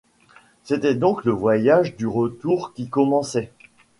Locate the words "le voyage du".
1.25-2.07